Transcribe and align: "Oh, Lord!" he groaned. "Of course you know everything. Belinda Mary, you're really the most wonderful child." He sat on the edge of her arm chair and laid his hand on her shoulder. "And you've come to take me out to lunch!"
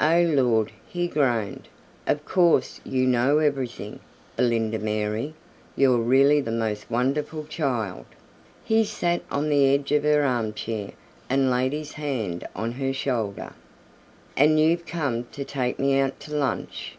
"Oh, 0.00 0.22
Lord!" 0.22 0.72
he 0.86 1.06
groaned. 1.08 1.68
"Of 2.06 2.24
course 2.24 2.80
you 2.84 3.06
know 3.06 3.36
everything. 3.38 4.00
Belinda 4.34 4.78
Mary, 4.78 5.34
you're 5.76 5.98
really 5.98 6.40
the 6.40 6.50
most 6.50 6.90
wonderful 6.90 7.44
child." 7.44 8.06
He 8.64 8.82
sat 8.82 9.20
on 9.30 9.50
the 9.50 9.66
edge 9.74 9.92
of 9.92 10.04
her 10.04 10.22
arm 10.24 10.54
chair 10.54 10.92
and 11.28 11.50
laid 11.50 11.74
his 11.74 11.92
hand 11.92 12.48
on 12.56 12.72
her 12.72 12.94
shoulder. 12.94 13.52
"And 14.38 14.58
you've 14.58 14.86
come 14.86 15.24
to 15.32 15.44
take 15.44 15.78
me 15.78 16.00
out 16.00 16.18
to 16.20 16.34
lunch!" 16.34 16.96